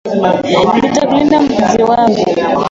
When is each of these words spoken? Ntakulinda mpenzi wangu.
Ntakulinda 0.85 1.35
mpenzi 1.45 1.81
wangu. 1.89 2.21